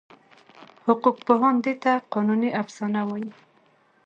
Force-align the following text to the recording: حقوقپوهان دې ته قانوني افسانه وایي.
حقوقپوهان 0.87 1.55
دې 1.65 1.73
ته 1.83 1.91
قانوني 2.13 2.49
افسانه 2.61 3.01
وایي. 3.09 3.29